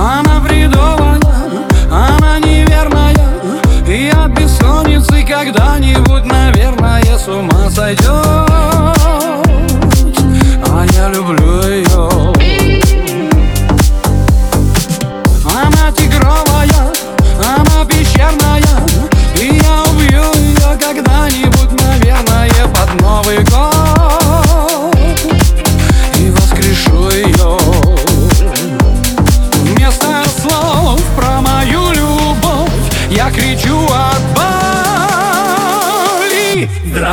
[0.00, 1.20] Она бредовая,
[1.90, 3.14] она неверная
[3.86, 8.06] И от бессонницы когда-нибудь, наверное, с ума сойдет
[10.72, 11.39] А я люблю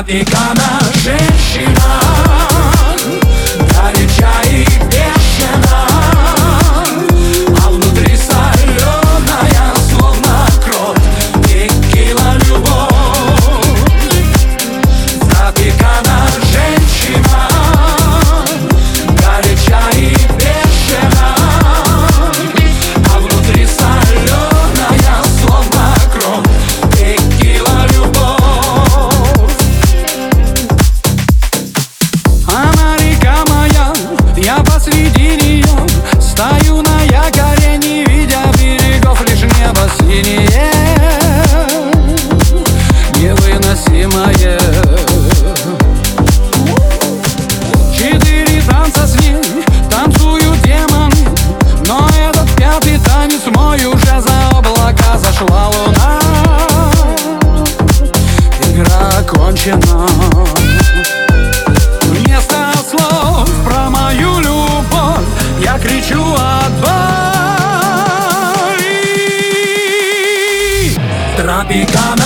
[0.00, 1.29] Тропикана женщина
[40.21, 40.61] синее,
[43.15, 44.59] невыносимое.
[47.95, 49.37] Четыре танца с ней
[49.89, 51.29] танцуют демоны
[51.85, 56.19] Но этот пятый танец мой уже за облака зашла луна.
[58.69, 60.07] Игра окончена.
[62.03, 65.25] Вместо слов про мою любовь
[65.63, 67.10] Я кричу от боли
[71.71, 72.20] become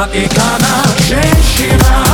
[0.00, 2.09] Zapiekana szczęśliwa